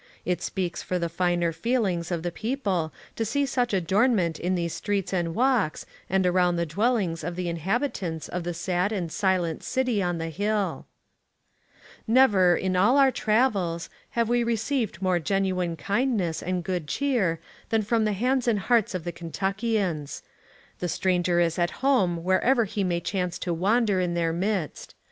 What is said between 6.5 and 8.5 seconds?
the VISIT TO *KBNTUCKY. 16T dwellings of the inhabitants of